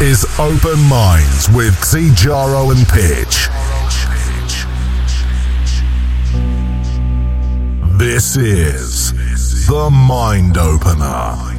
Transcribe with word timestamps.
is 0.00 0.26
Open 0.38 0.78
Minds 0.90 1.48
with 1.48 1.72
Xijaro 1.76 2.70
and 2.70 2.86
Pitch. 2.86 3.48
This 7.98 8.36
is 8.36 9.66
the 9.66 9.88
Mind 9.90 10.58
Opener. 10.58 11.55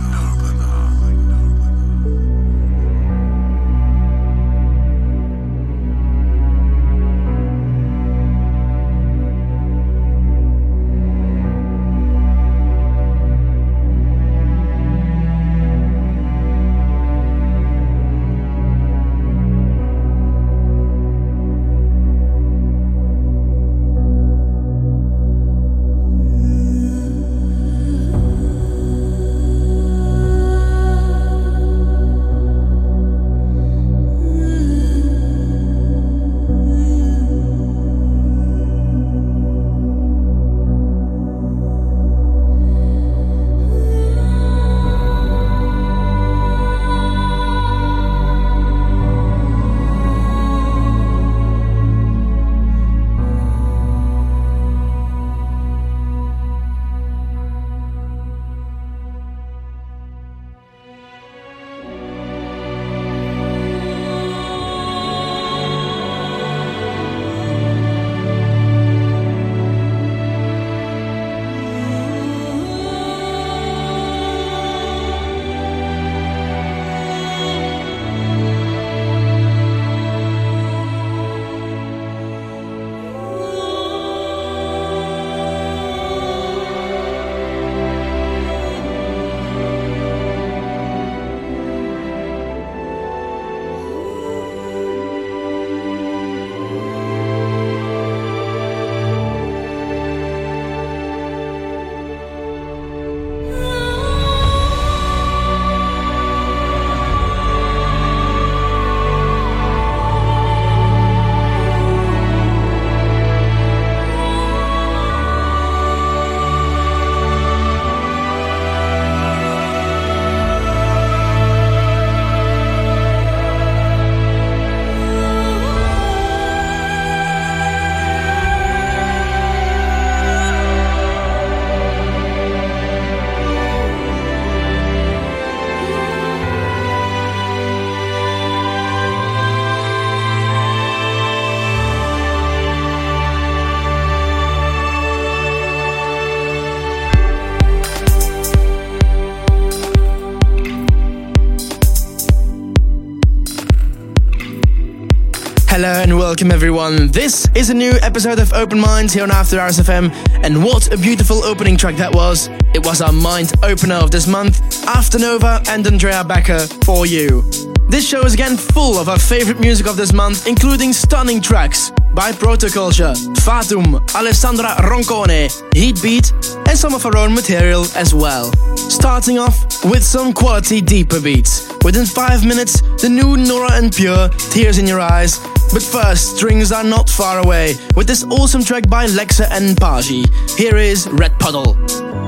Welcome 156.27 156.51
everyone. 156.51 157.07
This 157.07 157.47
is 157.55 157.69
a 157.69 157.73
new 157.73 157.93
episode 158.01 158.37
of 158.39 158.51
Open 158.51 158.77
Minds 158.77 159.13
here 159.13 159.23
on 159.23 159.31
After 159.31 159.61
Hours 159.61 159.77
FM, 159.77 160.11
and 160.43 160.61
what 160.61 160.93
a 160.93 160.97
beautiful 160.97 161.41
opening 161.45 161.77
track 161.77 161.95
that 161.95 162.13
was. 162.13 162.49
It 162.73 162.85
was 162.85 163.01
our 163.01 163.13
mind 163.13 163.53
opener 163.63 163.95
of 163.95 164.11
this 164.11 164.27
month, 164.27 164.85
After 164.87 165.17
Nova 165.17 165.63
and 165.69 165.87
Andrea 165.87 166.25
Becker 166.25 166.59
for 166.83 167.05
you. 167.05 167.43
This 167.87 168.05
show 168.05 168.25
is 168.25 168.33
again 168.33 168.57
full 168.57 168.99
of 168.99 169.07
our 169.07 169.17
favorite 169.17 169.61
music 169.61 169.87
of 169.87 169.95
this 169.95 170.11
month, 170.11 170.47
including 170.47 170.91
stunning 170.91 171.39
tracks 171.39 171.91
by 172.13 172.33
Protoculture, 172.33 173.15
Fatum, 173.45 173.95
Alessandra 174.13 174.75
Roncone, 174.79 175.47
Heatbeat, 175.73 176.33
and 176.67 176.77
some 176.77 176.93
of 176.93 177.05
our 177.05 177.15
own 177.15 177.33
material 177.33 177.85
as 177.95 178.13
well. 178.13 178.51
Starting 178.75 179.39
off 179.39 179.85
with 179.85 180.03
some 180.03 180.33
quality 180.33 180.81
deeper 180.81 181.21
beats. 181.21 181.71
Within 181.85 182.05
five 182.05 182.45
minutes, 182.45 182.81
the 183.01 183.07
new 183.07 183.37
Nora 183.37 183.75
En 183.75 183.89
Pure, 183.89 184.27
Tears 184.51 184.77
in 184.77 184.87
Your 184.87 184.99
Eyes, 184.99 185.39
but 185.73 185.83
first, 185.83 186.37
strings 186.37 186.71
are 186.71 186.83
not 186.83 187.09
far 187.09 187.39
away 187.39 187.75
with 187.95 188.07
this 188.07 188.23
awesome 188.25 188.63
track 188.63 188.89
by 188.89 189.07
Lexa 189.07 189.47
and 189.51 189.75
Paji. 189.77 190.25
Here 190.57 190.77
is 190.77 191.07
Red 191.11 191.37
Puddle. 191.39 192.26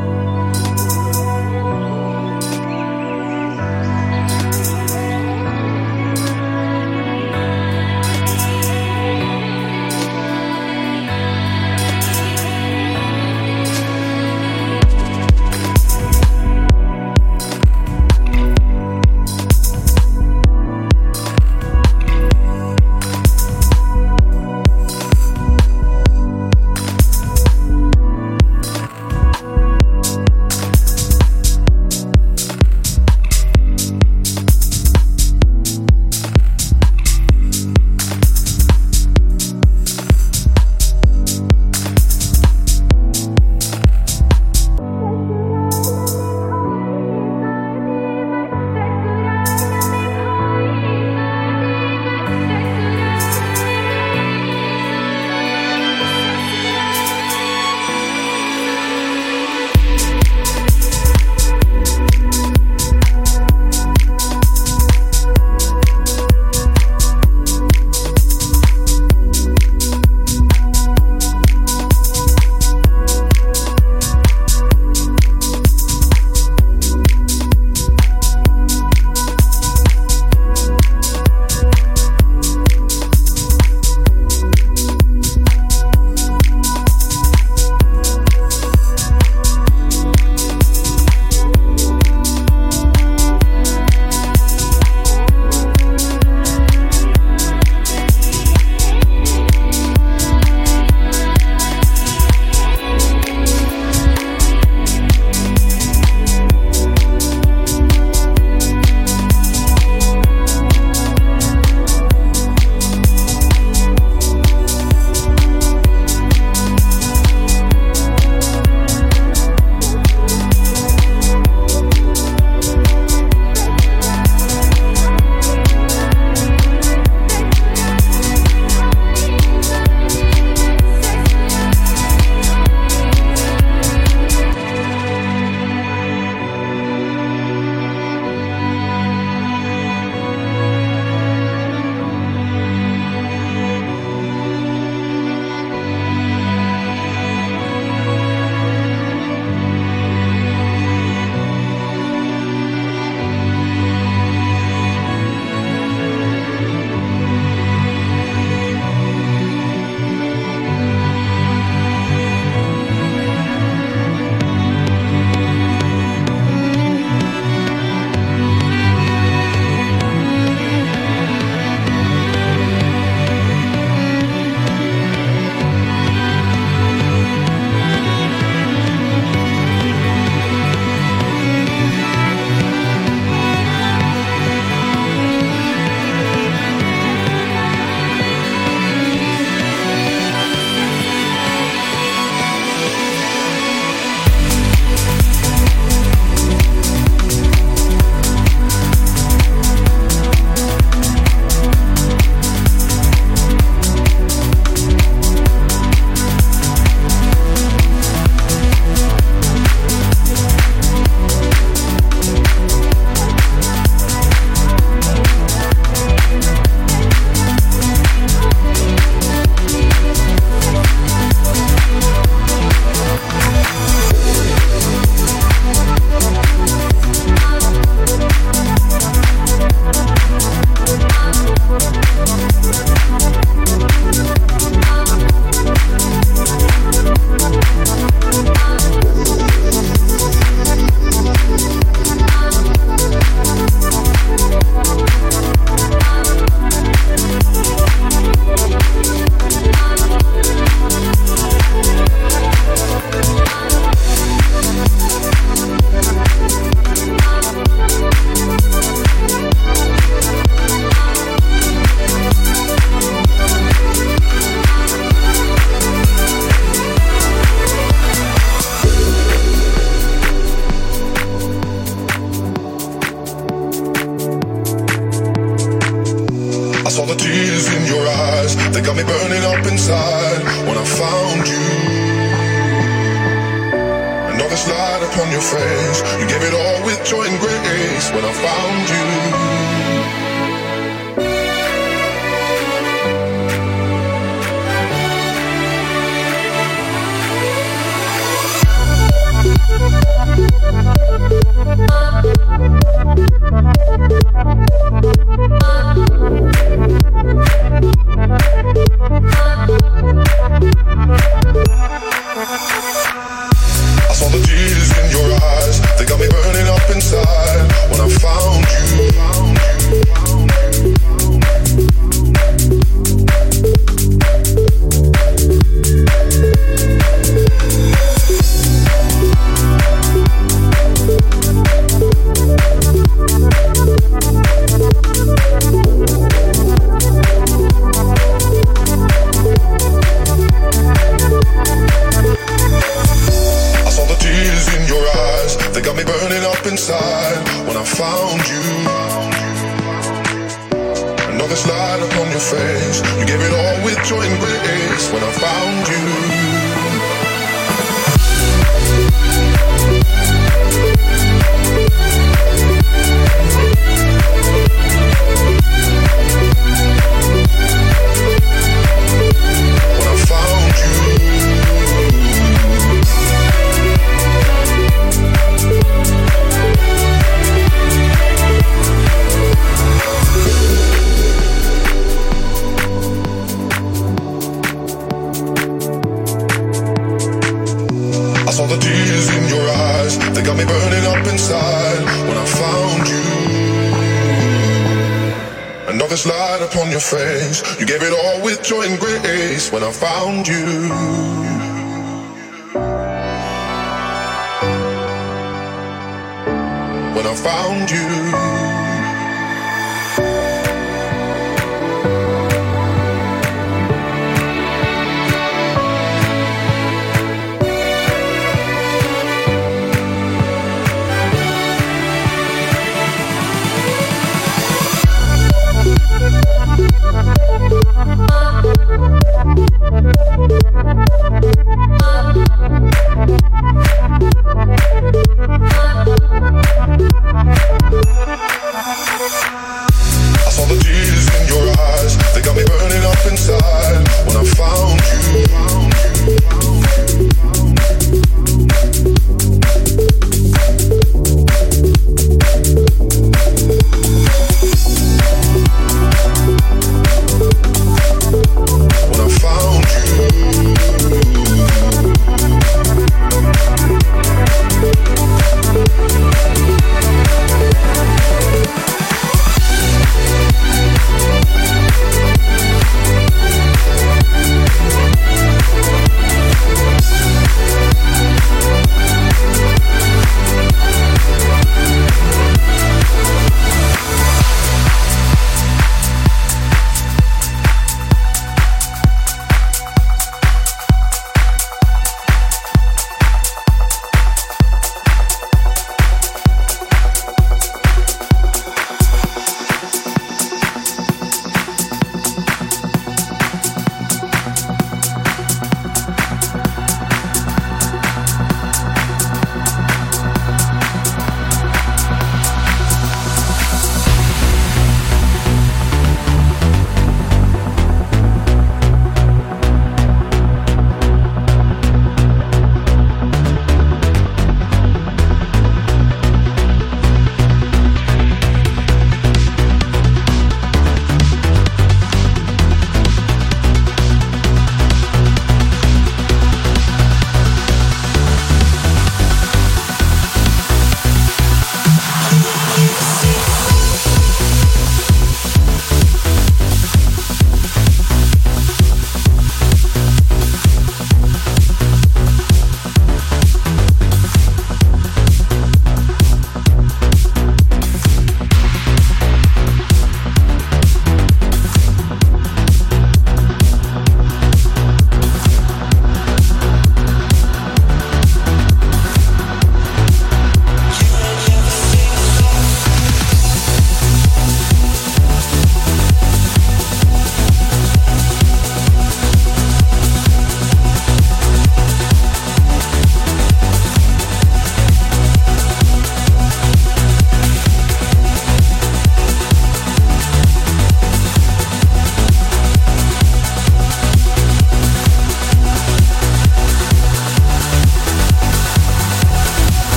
inside. 443.30 443.99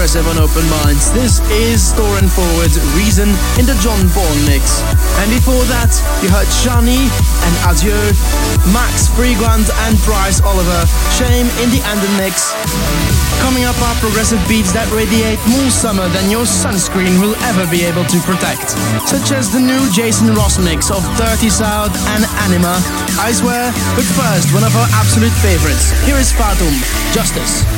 Progressive 0.00 0.32
on 0.32 0.40
Open 0.40 0.64
Minds. 0.80 1.12
This 1.12 1.44
is 1.52 1.92
and 1.92 2.32
Forward 2.32 2.72
Reason 2.96 3.28
in 3.60 3.68
the 3.68 3.76
John 3.84 4.00
Bourne 4.16 4.42
mix. 4.48 4.80
And 5.20 5.28
before 5.28 5.60
that, 5.68 5.92
you 6.24 6.32
heard 6.32 6.48
Shani 6.48 7.04
and 7.44 7.54
Adieu, 7.68 7.92
Max 8.72 9.12
Freegrant 9.12 9.68
and 9.84 10.00
Bryce 10.08 10.40
Oliver, 10.40 10.88
Shame 11.20 11.44
in 11.60 11.68
the 11.68 11.84
Anden 11.84 12.16
mix. 12.16 12.56
Coming 13.44 13.68
up 13.68 13.76
are 13.84 13.92
progressive 14.00 14.40
beats 14.48 14.72
that 14.72 14.88
radiate 14.88 15.36
more 15.52 15.68
summer 15.68 16.08
than 16.16 16.32
your 16.32 16.48
sunscreen 16.48 17.20
will 17.20 17.36
ever 17.52 17.68
be 17.68 17.84
able 17.84 18.08
to 18.08 18.18
protect. 18.24 18.72
Such 19.04 19.36
as 19.36 19.52
the 19.52 19.60
new 19.60 19.84
Jason 19.92 20.32
Ross 20.32 20.56
mix 20.56 20.88
of 20.88 21.04
Dirty 21.20 21.52
South 21.52 21.92
and 22.16 22.24
Anima, 22.48 22.80
I 23.20 23.36
swear, 23.36 23.68
but 24.00 24.08
first, 24.16 24.48
one 24.56 24.64
of 24.64 24.72
our 24.80 24.88
absolute 24.96 25.36
favorites. 25.44 25.92
Here 26.08 26.16
is 26.16 26.32
Fatum, 26.32 26.72
Justice. 27.12 27.68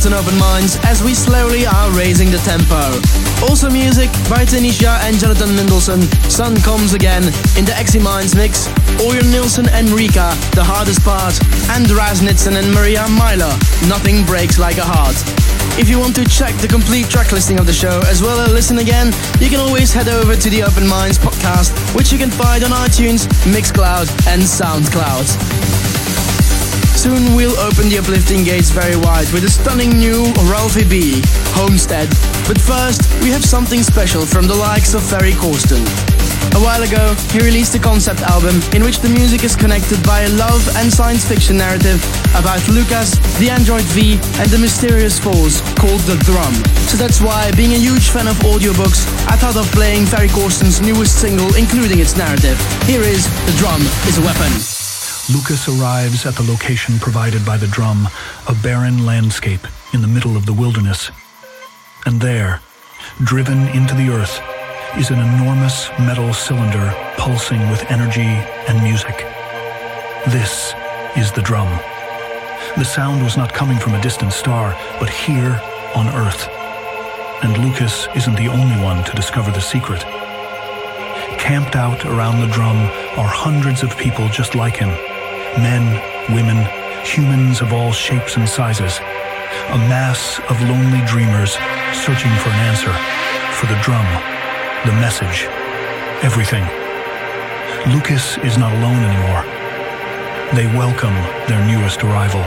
Out 0.00 0.06
on 0.06 0.14
open 0.14 0.38
minds 0.38 0.78
as 0.84 1.02
we 1.02 1.12
slowly 1.12 1.66
are 1.66 1.90
raising 1.92 2.30
the 2.30 2.38
tempo. 2.38 2.96
Also 3.44 3.68
music 3.68 4.08
by 4.30 4.46
Tenishia 4.46 4.96
and 5.04 5.18
Jonathan 5.18 5.54
Mendelsohn, 5.54 6.00
Sun 6.30 6.56
Comes 6.62 6.94
Again, 6.94 7.24
in 7.58 7.64
the 7.66 7.72
Exy 7.76 8.00
Minds 8.00 8.34
mix, 8.34 8.66
Orion 9.04 9.30
Nilsson 9.30 9.68
and 9.68 9.90
Rika, 9.90 10.32
The 10.56 10.64
Hardest 10.64 11.02
Part, 11.04 11.36
and 11.76 11.90
Raz 11.90 12.22
Nitzan 12.22 12.56
and 12.56 12.72
Maria 12.72 13.04
Nayler, 13.12 13.52
Nothing 13.88 14.24
Breaks 14.24 14.58
Like 14.58 14.78
a 14.78 14.84
Heart. 14.84 15.16
If 15.78 15.88
you 15.88 15.98
want 15.98 16.14
to 16.16 16.24
check 16.24 16.54
the 16.56 16.68
complete 16.68 17.08
track 17.08 17.32
listing 17.32 17.58
of 17.58 17.66
the 17.66 17.72
show 17.72 18.00
as 18.06 18.22
well 18.22 18.40
as 18.40 18.52
listen 18.52 18.78
again, 18.78 19.12
you 19.38 19.50
can 19.50 19.60
always 19.60 19.92
head 19.92 20.08
over 20.08 20.34
to 20.34 20.50
the 20.50 20.62
Open 20.62 20.86
Minds 20.86 21.18
podcast, 21.18 21.76
which 21.94 22.12
you 22.12 22.18
can 22.18 22.30
find 22.30 22.64
on 22.64 22.70
iTunes, 22.70 23.26
Mixcloud, 23.44 24.08
and 24.28 24.40
SoundCloud. 24.40 25.28
Soon 27.00 27.34
we'll 27.34 27.56
open 27.56 27.88
the 27.88 27.96
uplifting 27.96 28.44
gates 28.44 28.68
very 28.68 28.94
wide 28.94 29.24
with 29.32 29.40
a 29.44 29.48
stunning 29.48 29.96
new 29.96 30.28
Ralphie 30.52 30.84
B, 30.84 31.24
Homestead. 31.56 32.12
But 32.44 32.60
first, 32.60 33.00
we 33.24 33.32
have 33.32 33.40
something 33.40 33.80
special 33.82 34.28
from 34.28 34.46
the 34.46 34.54
likes 34.54 34.92
of 34.92 35.00
Ferry 35.00 35.32
Corsten. 35.32 35.80
A 36.52 36.60
while 36.60 36.84
ago, 36.84 37.16
he 37.32 37.40
released 37.40 37.74
a 37.74 37.80
concept 37.80 38.20
album 38.20 38.60
in 38.76 38.84
which 38.84 39.00
the 39.00 39.08
music 39.08 39.48
is 39.48 39.56
connected 39.56 39.96
by 40.04 40.28
a 40.28 40.32
love 40.36 40.60
and 40.76 40.92
science 40.92 41.24
fiction 41.24 41.56
narrative 41.56 42.04
about 42.36 42.60
Lucas, 42.68 43.16
the 43.40 43.48
Android 43.48 43.88
V, 43.96 44.20
and 44.36 44.52
the 44.52 44.60
mysterious 44.60 45.16
force 45.16 45.64
called 45.80 46.04
the 46.04 46.20
Drum. 46.28 46.52
So 46.84 47.00
that's 47.00 47.24
why, 47.24 47.48
being 47.56 47.72
a 47.72 47.80
huge 47.80 48.12
fan 48.12 48.28
of 48.28 48.36
audiobooks, 48.44 49.08
I 49.24 49.40
thought 49.40 49.56
of 49.56 49.64
playing 49.72 50.04
Ferry 50.04 50.28
Corsten's 50.28 50.84
newest 50.84 51.16
single, 51.16 51.48
including 51.56 51.96
its 51.96 52.12
narrative. 52.12 52.60
Here 52.84 53.00
is 53.00 53.24
The 53.48 53.56
Drum 53.56 53.80
is 54.04 54.20
a 54.20 54.20
Weapon. 54.20 54.69
Lucas 55.32 55.68
arrives 55.68 56.26
at 56.26 56.34
the 56.34 56.42
location 56.42 56.98
provided 56.98 57.46
by 57.46 57.56
the 57.56 57.68
drum, 57.68 58.08
a 58.48 58.54
barren 58.64 59.06
landscape 59.06 59.64
in 59.94 60.02
the 60.02 60.08
middle 60.08 60.36
of 60.36 60.44
the 60.44 60.52
wilderness. 60.52 61.12
And 62.04 62.20
there, 62.20 62.60
driven 63.22 63.68
into 63.68 63.94
the 63.94 64.08
earth, 64.08 64.40
is 64.98 65.10
an 65.10 65.20
enormous 65.20 65.88
metal 66.00 66.34
cylinder 66.34 66.92
pulsing 67.16 67.60
with 67.70 67.88
energy 67.92 68.32
and 68.66 68.82
music. 68.82 69.18
This 70.34 70.74
is 71.16 71.30
the 71.30 71.42
drum. 71.42 71.68
The 72.76 72.84
sound 72.84 73.22
was 73.22 73.36
not 73.36 73.52
coming 73.52 73.78
from 73.78 73.94
a 73.94 74.02
distant 74.02 74.32
star, 74.32 74.76
but 74.98 75.08
here 75.08 75.60
on 75.94 76.08
Earth. 76.08 76.48
And 77.44 77.56
Lucas 77.58 78.08
isn't 78.16 78.36
the 78.36 78.48
only 78.48 78.82
one 78.82 79.04
to 79.04 79.14
discover 79.14 79.52
the 79.52 79.60
secret. 79.60 80.00
Camped 81.38 81.76
out 81.76 82.04
around 82.04 82.40
the 82.40 82.52
drum 82.52 82.78
are 83.16 83.28
hundreds 83.28 83.84
of 83.84 83.96
people 83.96 84.28
just 84.28 84.56
like 84.56 84.76
him 84.76 84.90
men, 85.58 85.82
women, 86.34 86.66
humans 87.04 87.60
of 87.60 87.72
all 87.72 87.92
shapes 87.92 88.36
and 88.36 88.48
sizes. 88.48 88.98
A 89.70 89.78
mass 89.90 90.38
of 90.48 90.60
lonely 90.62 91.02
dreamers 91.06 91.52
searching 91.92 92.32
for 92.42 92.50
an 92.50 92.60
answer, 92.70 92.92
for 93.58 93.66
the 93.66 93.80
drum 93.82 94.06
the 94.86 94.92
message, 94.92 95.44
everything. 96.24 96.64
Lucas 97.92 98.38
is 98.38 98.56
not 98.56 98.72
alone 98.72 98.96
anymore. 99.04 99.44
They 100.56 100.64
welcome 100.72 101.12
their 101.48 101.60
newest 101.68 102.02
arrival. 102.02 102.40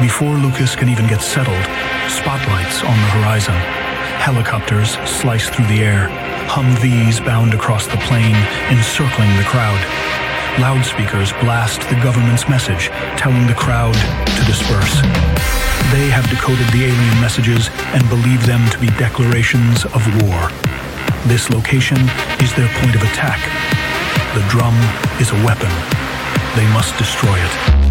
Before 0.00 0.32
Lucas 0.36 0.74
can 0.74 0.88
even 0.88 1.06
get 1.06 1.20
settled, 1.20 1.62
spotlights 2.08 2.80
on 2.80 2.96
the 2.96 3.10
horizon. 3.20 3.54
Helicopters 4.24 4.96
slice 5.04 5.50
through 5.50 5.66
the 5.66 5.84
air, 5.84 6.08
Humvees 6.48 7.22
bound 7.22 7.52
across 7.52 7.86
the 7.86 7.98
plain, 8.08 8.34
encircling 8.72 9.36
the 9.36 9.44
crowd. 9.44 9.78
Loudspeakers 10.58 11.32
blast 11.34 11.82
the 11.88 11.94
government's 12.02 12.48
message, 12.48 12.88
telling 13.16 13.46
the 13.46 13.54
crowd 13.54 13.94
to 13.94 14.44
disperse. 14.44 15.00
They 15.92 16.10
have 16.10 16.28
decoded 16.28 16.66
the 16.74 16.84
alien 16.84 17.20
messages 17.20 17.70
and 17.94 18.02
believe 18.08 18.44
them 18.44 18.68
to 18.70 18.78
be 18.80 18.88
declarations 18.98 19.84
of 19.84 20.02
war. 20.24 20.50
This 21.26 21.48
location 21.50 21.98
is 22.42 22.52
their 22.54 22.68
point 22.80 22.96
of 22.96 23.02
attack. 23.02 23.38
The 24.34 24.42
drum 24.50 24.74
is 25.20 25.30
a 25.30 25.38
weapon. 25.46 25.70
They 26.56 26.66
must 26.74 26.98
destroy 26.98 27.38
it. 27.38 27.87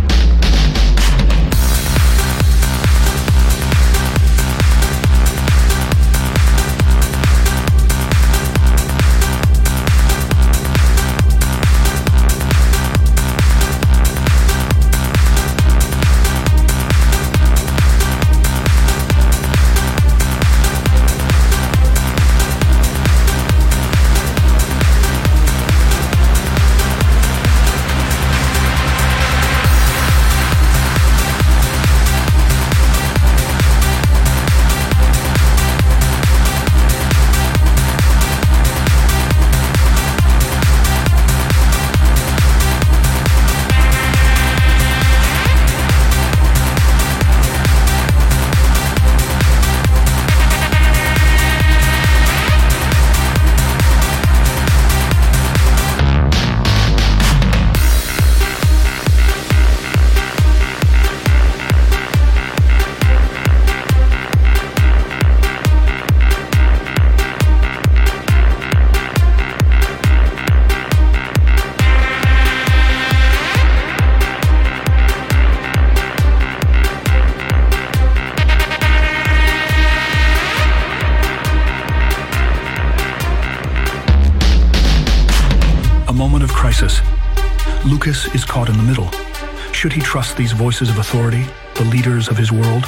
These 90.37 90.51
voices 90.51 90.89
of 90.89 90.99
authority, 90.99 91.45
the 91.73 91.83
leaders 91.85 92.29
of 92.29 92.37
his 92.37 92.51
world? 92.51 92.83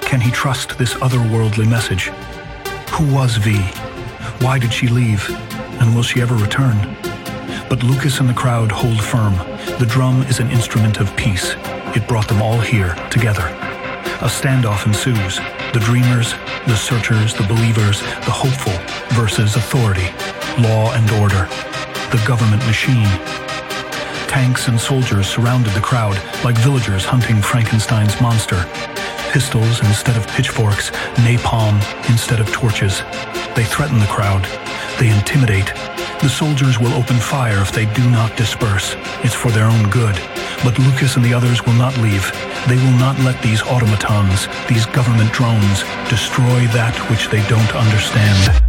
Can 0.00 0.20
he 0.20 0.30
trust 0.30 0.78
this 0.78 0.94
otherworldly 0.94 1.68
message? 1.68 2.10
Who 2.92 3.14
was 3.14 3.36
V? 3.36 3.58
Why 4.44 4.58
did 4.58 4.72
she 4.72 4.88
leave? 4.88 5.28
And 5.80 5.94
will 5.94 6.02
she 6.02 6.22
ever 6.22 6.34
return? 6.34 6.96
But 7.68 7.82
Lucas 7.82 8.20
and 8.20 8.28
the 8.28 8.34
crowd 8.34 8.72
hold 8.72 9.02
firm. 9.02 9.36
The 9.78 9.86
drum 9.86 10.22
is 10.22 10.40
an 10.40 10.50
instrument 10.50 10.98
of 10.98 11.14
peace. 11.14 11.54
It 11.94 12.08
brought 12.08 12.26
them 12.26 12.40
all 12.40 12.58
here, 12.58 12.94
together. 13.10 13.46
A 14.20 14.28
standoff 14.28 14.86
ensues. 14.86 15.36
The 15.74 15.80
dreamers, 15.80 16.32
the 16.66 16.76
searchers, 16.76 17.34
the 17.34 17.46
believers, 17.46 18.00
the 18.00 18.32
hopeful 18.32 18.72
versus 19.14 19.56
authority, 19.56 20.08
law 20.62 20.92
and 20.94 21.08
order, 21.20 21.46
the 22.10 22.22
government 22.26 22.64
machine, 22.66 23.08
Tanks 24.38 24.68
and 24.68 24.80
soldiers 24.80 25.26
surrounded 25.26 25.72
the 25.72 25.80
crowd 25.80 26.14
like 26.44 26.56
villagers 26.58 27.04
hunting 27.04 27.42
Frankenstein's 27.42 28.20
monster. 28.20 28.64
Pistols 29.32 29.80
instead 29.80 30.16
of 30.16 30.28
pitchforks, 30.28 30.92
napalm 31.26 31.74
instead 32.08 32.38
of 32.38 32.46
torches. 32.52 33.02
They 33.56 33.64
threaten 33.64 33.98
the 33.98 34.06
crowd. 34.06 34.44
They 35.00 35.10
intimidate. 35.10 35.74
The 36.22 36.28
soldiers 36.28 36.78
will 36.78 36.92
open 36.92 37.16
fire 37.16 37.58
if 37.58 37.72
they 37.72 37.86
do 37.94 38.08
not 38.10 38.36
disperse. 38.36 38.94
It's 39.24 39.34
for 39.34 39.50
their 39.50 39.66
own 39.66 39.90
good. 39.90 40.14
But 40.62 40.78
Lucas 40.78 41.16
and 41.16 41.24
the 41.24 41.34
others 41.34 41.66
will 41.66 41.74
not 41.74 41.98
leave. 41.98 42.30
They 42.68 42.76
will 42.76 42.96
not 42.96 43.18
let 43.26 43.42
these 43.42 43.62
automatons, 43.62 44.46
these 44.68 44.86
government 44.86 45.32
drones, 45.32 45.82
destroy 46.08 46.62
that 46.78 46.94
which 47.10 47.26
they 47.26 47.42
don't 47.48 47.74
understand. 47.74 48.67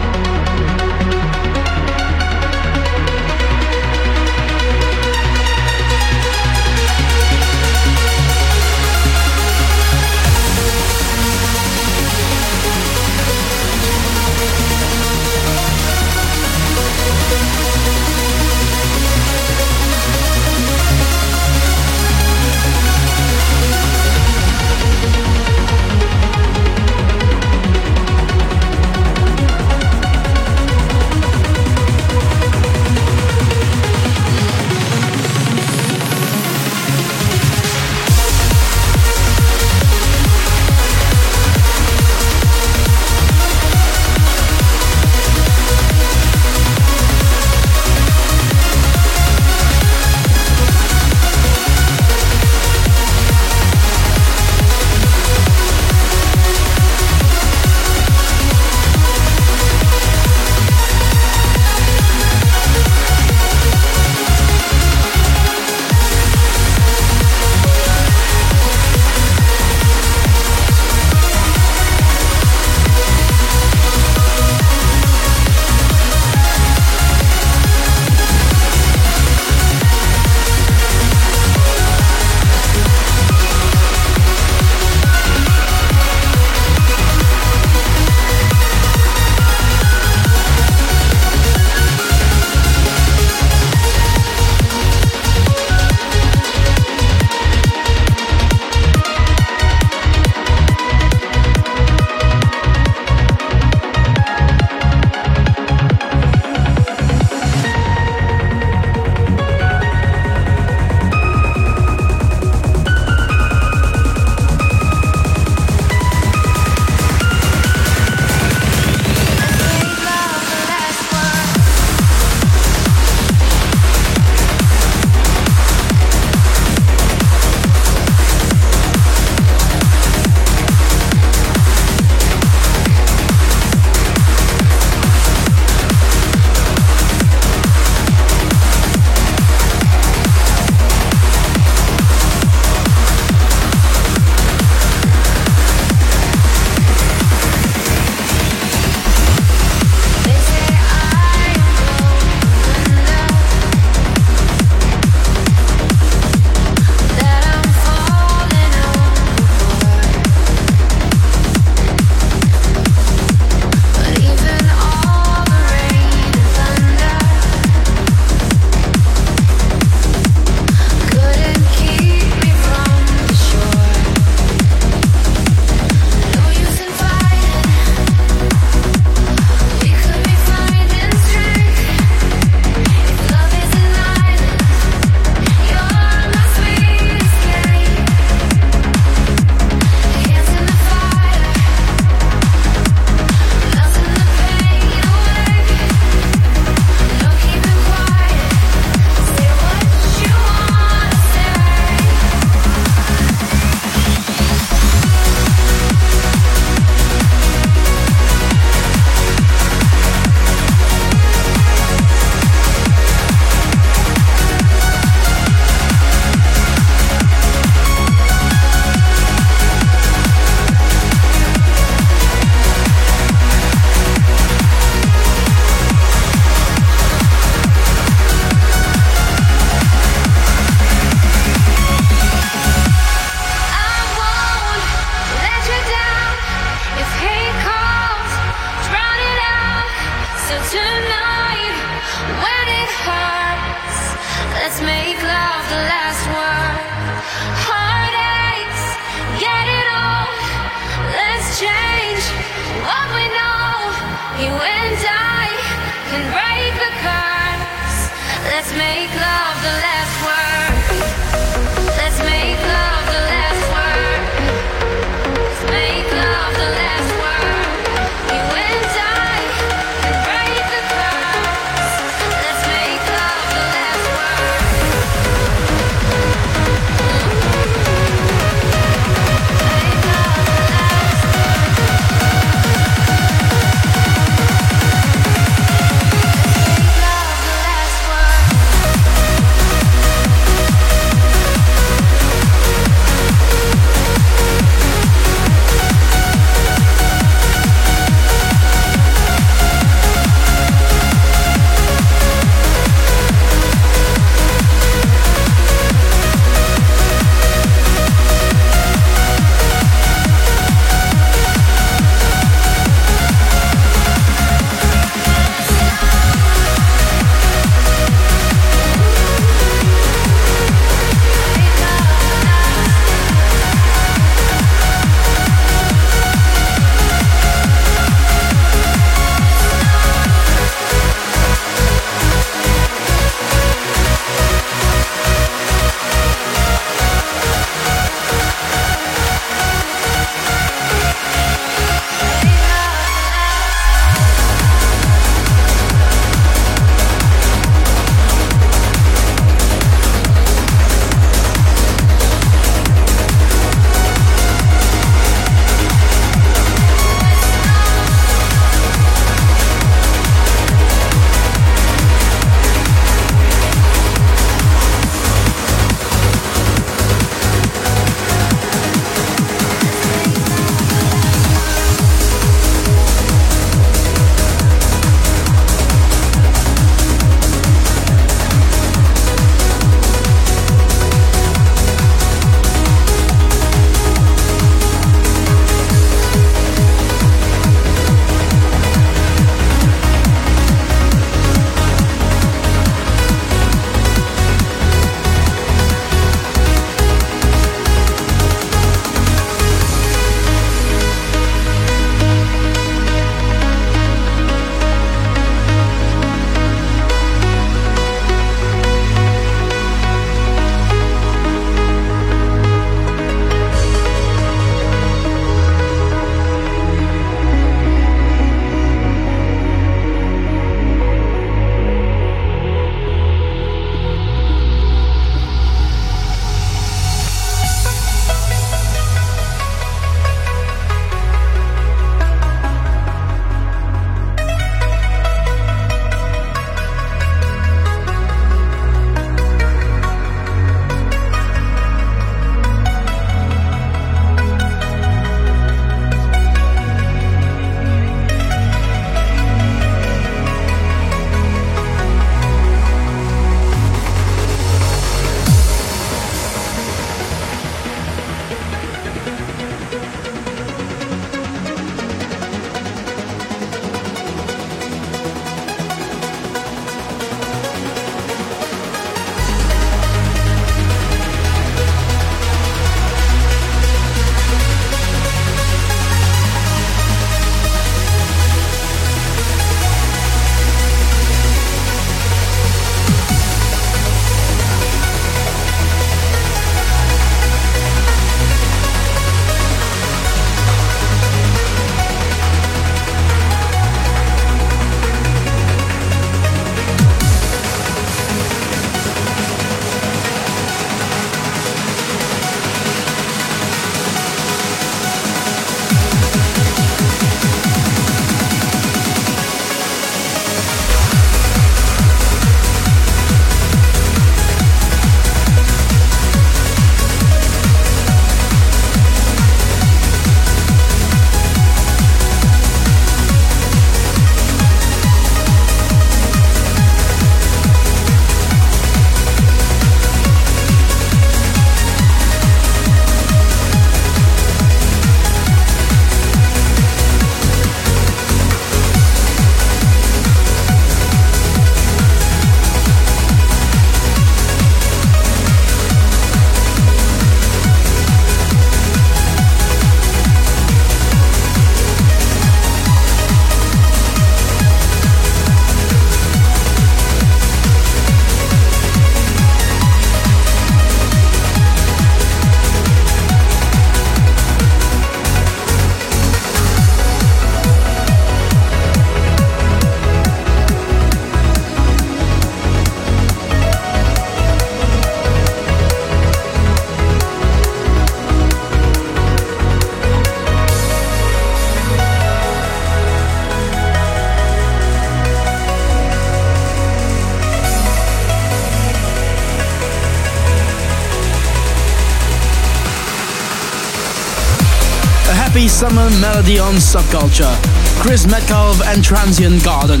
Summer 595.84 596.08
melody 596.18 596.58
on 596.58 596.76
Subculture. 596.76 597.54
Chris 598.00 598.26
Metcalfe 598.26 598.80
and 598.86 599.04
Transient 599.04 599.62
Garden. 599.62 600.00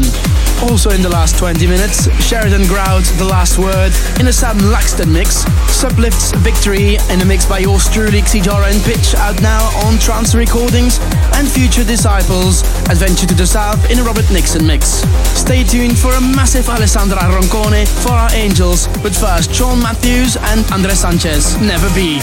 Also 0.62 0.88
in 0.88 1.02
the 1.02 1.10
last 1.10 1.36
20 1.36 1.66
minutes, 1.66 2.08
Sheridan 2.24 2.66
Grout, 2.68 3.04
The 3.18 3.26
Last 3.26 3.58
Word, 3.58 3.92
in 4.18 4.26
a 4.28 4.32
Sam 4.32 4.56
Laxton 4.72 5.12
mix, 5.12 5.44
Suplift's 5.68 6.32
Victory 6.40 6.96
in 7.12 7.20
a 7.20 7.24
mix 7.26 7.44
by 7.44 7.58
yours 7.58 7.86
truly, 7.90 8.22
XiJaro 8.22 8.64
and 8.64 8.82
Pitch, 8.82 9.14
out 9.16 9.38
now 9.42 9.60
on 9.84 9.98
Trance 9.98 10.34
Recordings, 10.34 11.00
and 11.36 11.46
Future 11.46 11.84
Disciples, 11.84 12.62
Adventure 12.88 13.26
to 13.26 13.34
the 13.34 13.46
South 13.46 13.90
in 13.90 13.98
a 13.98 14.02
Robert 14.02 14.30
Nickson 14.32 14.66
mix. 14.66 15.04
Stay 15.36 15.64
tuned 15.64 15.98
for 15.98 16.14
a 16.14 16.20
massive 16.20 16.66
Alessandra 16.66 17.18
Roncone 17.18 17.84
for 18.02 18.12
our 18.12 18.32
Angels, 18.32 18.88
but 19.02 19.14
first 19.14 19.52
Sean 19.52 19.82
Matthews 19.82 20.38
and 20.48 20.64
Andres 20.72 21.00
Sanchez, 21.00 21.60
Never 21.60 21.92
Be. 21.94 22.20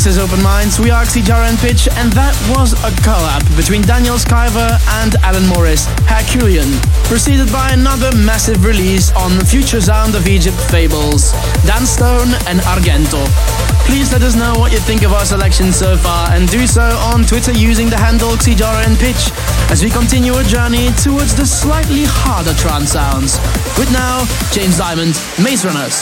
This 0.00 0.16
is 0.16 0.18
Open 0.18 0.42
Minds. 0.42 0.80
We 0.80 0.88
are 0.88 1.04
XiJaro 1.04 1.44
and 1.44 1.58
Pitch, 1.58 1.84
and 2.00 2.08
that 2.16 2.32
was 2.56 2.72
a 2.72 2.90
collab 3.04 3.44
between 3.52 3.84
Daniel 3.84 4.16
Skyver 4.16 4.80
and 5.04 5.12
Alan 5.20 5.44
Morris, 5.44 5.84
Herculean, 6.08 6.72
preceded 7.04 7.52
by 7.52 7.76
another 7.76 8.08
massive 8.16 8.64
release 8.64 9.12
on 9.12 9.36
the 9.36 9.44
Future 9.44 9.76
Sound 9.76 10.16
of 10.16 10.24
Egypt 10.24 10.56
Fables, 10.72 11.36
Dan 11.68 11.84
Stone 11.84 12.32
and 12.48 12.64
Argento. 12.64 13.20
Please 13.84 14.08
let 14.08 14.24
us 14.24 14.32
know 14.32 14.56
what 14.56 14.72
you 14.72 14.80
think 14.80 15.04
of 15.04 15.12
our 15.12 15.28
selection 15.28 15.68
so 15.68 16.00
far, 16.00 16.32
and 16.32 16.48
do 16.48 16.64
so 16.66 16.96
on 17.12 17.28
Twitter 17.28 17.52
using 17.52 17.92
the 17.92 18.00
handle 18.00 18.32
XiJaro 18.40 18.80
and 18.88 18.96
Pitch, 18.96 19.28
as 19.68 19.84
we 19.84 19.92
continue 19.92 20.32
our 20.32 20.48
journey 20.48 20.88
towards 20.96 21.36
the 21.36 21.44
slightly 21.44 22.08
harder 22.08 22.56
trance 22.56 22.96
sounds. 22.96 23.36
With 23.76 23.92
now, 23.92 24.24
James 24.48 24.80
Diamond, 24.80 25.20
Maze 25.36 25.60
Runners. 25.60 26.00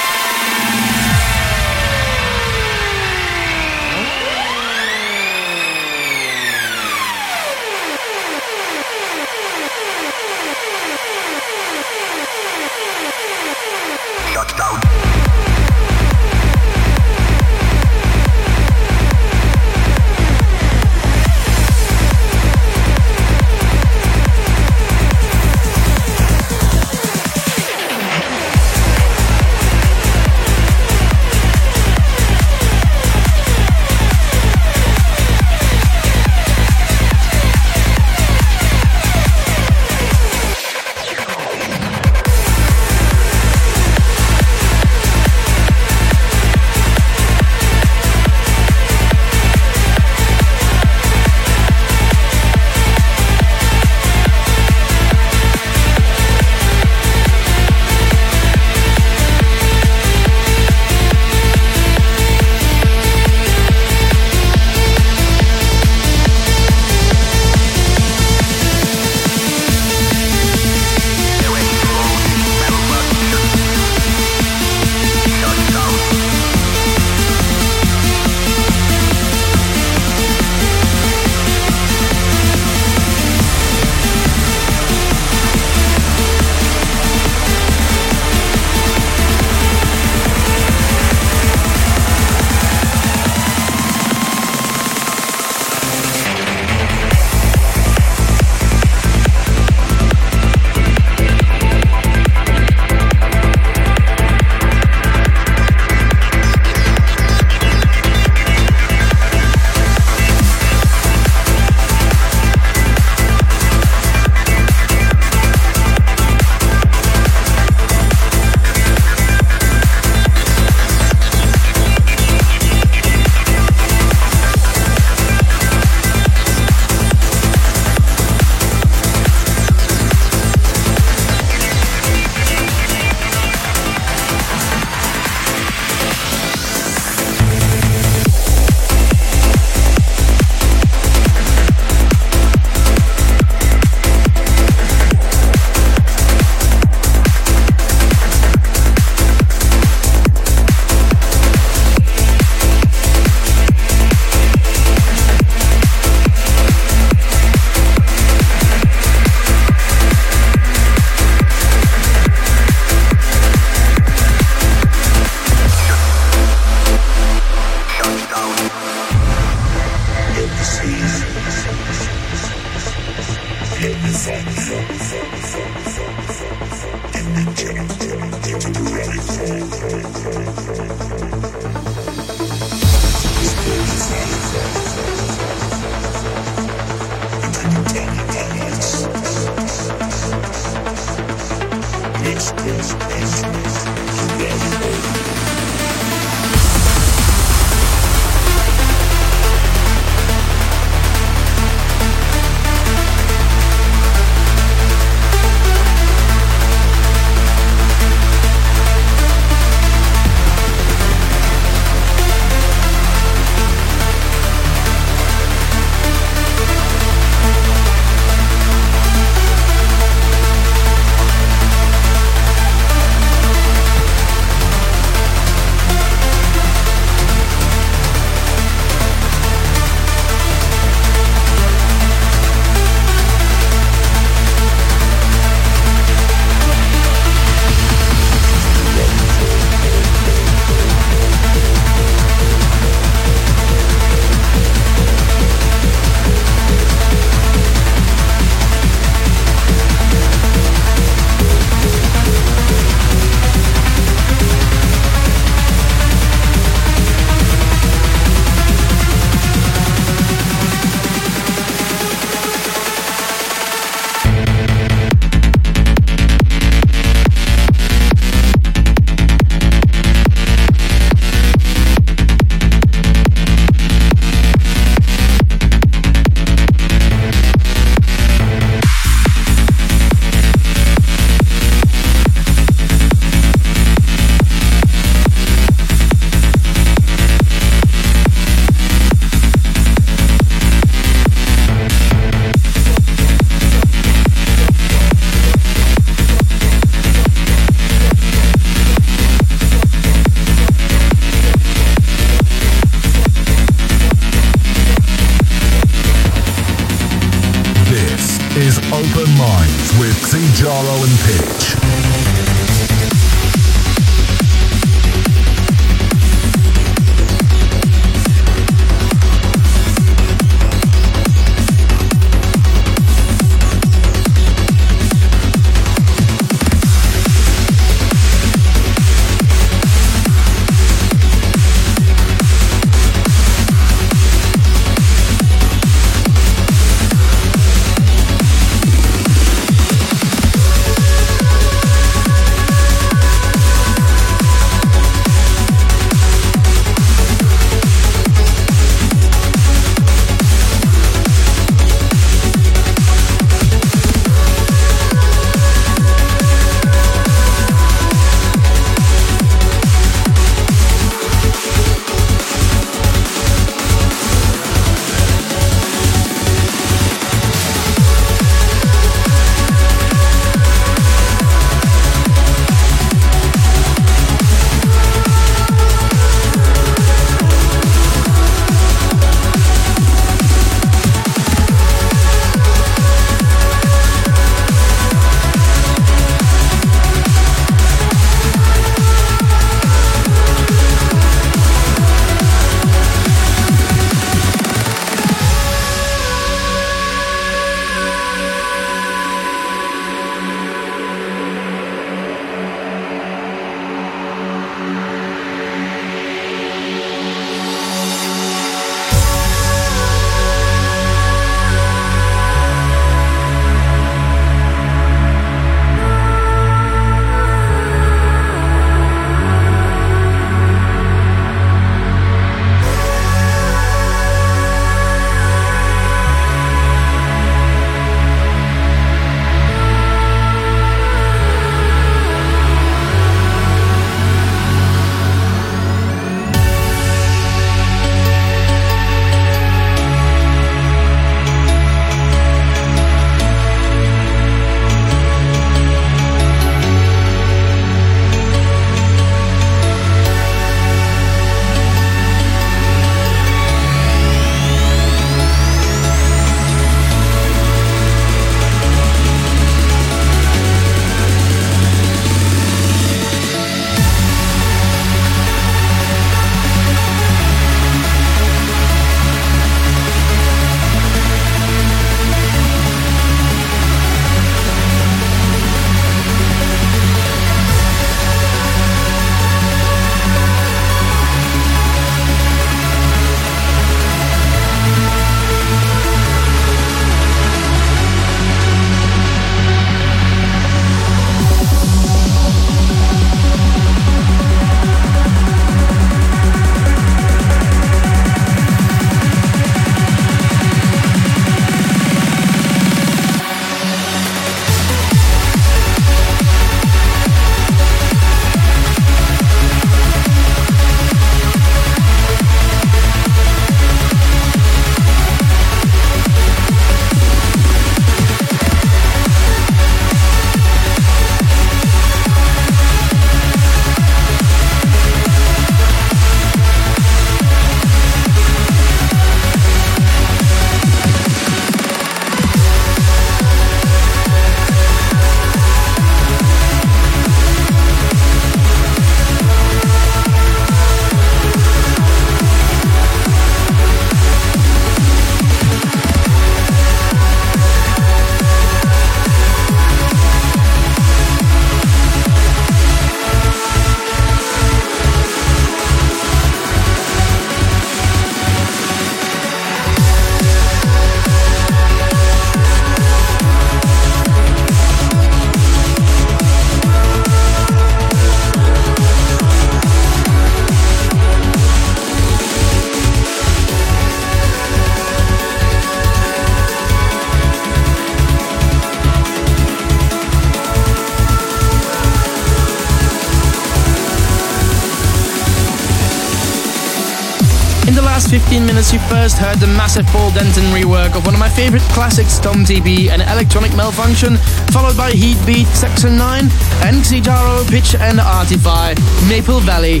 15 588.32 588.64
minutes, 588.64 588.94
you 588.94 588.98
first 589.12 589.36
heard 589.36 589.58
the 589.58 589.66
massive 589.66 590.06
Paul 590.06 590.30
Denton 590.30 590.64
rework 590.72 591.14
of 591.14 591.26
one 591.26 591.34
of 591.34 591.38
my 591.38 591.50
favorite 591.50 591.82
classics, 591.92 592.38
Tom 592.38 592.64
TB 592.64 593.10
and 593.10 593.20
Electronic 593.20 593.76
Malfunction, 593.76 594.38
followed 594.72 594.96
by 594.96 595.12
Heatbeat, 595.12 595.66
Section 595.76 596.16
9, 596.16 596.44
and 596.80 596.96
Xijaro, 597.04 597.68
Pitch 597.68 597.94
and 597.94 598.18
Artify, 598.18 598.94
Maple 599.28 599.60
Valley. 599.60 600.00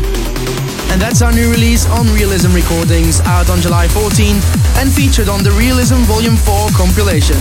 And 0.88 0.98
that's 0.98 1.20
our 1.20 1.30
new 1.30 1.50
release 1.50 1.86
on 1.90 2.06
Realism 2.14 2.54
Recordings, 2.54 3.20
out 3.20 3.50
on 3.50 3.60
July 3.60 3.86
14th 3.88 4.61
and 4.78 4.92
featured 4.92 5.28
on 5.28 5.42
the 5.42 5.50
Realism 5.52 6.04
Volume 6.08 6.36
4 6.36 6.70
compilation. 6.76 7.36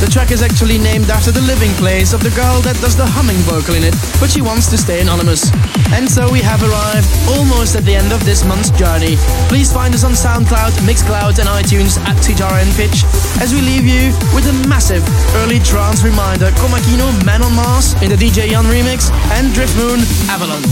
The 0.00 0.08
track 0.10 0.30
is 0.30 0.42
actually 0.42 0.78
named 0.78 1.10
after 1.10 1.30
the 1.30 1.42
living 1.42 1.70
place 1.78 2.12
of 2.12 2.22
the 2.22 2.34
girl 2.34 2.60
that 2.62 2.74
does 2.80 2.96
the 2.96 3.06
humming 3.06 3.38
vocal 3.46 3.74
in 3.74 3.84
it, 3.84 3.94
but 4.18 4.30
she 4.30 4.42
wants 4.42 4.66
to 4.70 4.76
stay 4.76 5.00
anonymous. 5.00 5.50
And 5.92 6.08
so 6.08 6.30
we 6.30 6.40
have 6.40 6.62
arrived 6.62 7.06
almost 7.28 7.76
at 7.76 7.84
the 7.84 7.94
end 7.94 8.12
of 8.12 8.24
this 8.24 8.44
month's 8.44 8.70
journey. 8.70 9.14
Please 9.46 9.72
find 9.72 9.94
us 9.94 10.04
on 10.04 10.12
SoundCloud, 10.12 10.72
Mixcloud 10.88 11.38
and 11.38 11.48
iTunes 11.48 11.98
at 12.08 12.18
and 12.22 12.72
Pitch 12.74 13.04
as 13.40 13.52
we 13.52 13.60
leave 13.60 13.84
you 13.84 14.10
with 14.34 14.46
a 14.48 14.56
massive 14.68 15.04
early 15.42 15.58
trance 15.60 16.02
reminder 16.02 16.50
Komakino 16.58 17.12
Man 17.24 17.42
on 17.42 17.54
Mars 17.54 17.94
in 18.02 18.08
the 18.10 18.16
DJ 18.16 18.50
Jan 18.50 18.64
remix 18.64 19.10
and 19.36 19.52
Driftmoon 19.52 20.00
Avalon. 20.28 20.62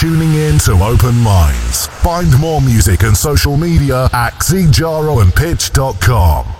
Tuning 0.00 0.34
in 0.34 0.58
to 0.58 0.72
Open 0.82 1.14
Minds. 1.20 1.86
Find 1.86 2.36
more 2.38 2.60
music 2.60 3.04
and 3.04 3.16
social 3.16 3.56
media 3.56 4.10
at 4.12 4.34
xijaroandpitch.com. 4.34 6.53